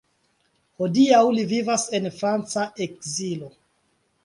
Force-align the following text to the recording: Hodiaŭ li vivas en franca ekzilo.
Hodiaŭ 0.81 1.19
li 1.35 1.43
vivas 1.51 1.85
en 1.99 2.09
franca 2.17 2.65
ekzilo. 2.89 3.55